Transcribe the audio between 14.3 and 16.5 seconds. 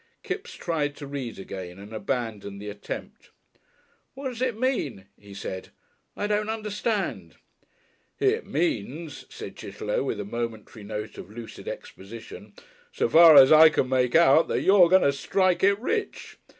that you're going to strike it Rich.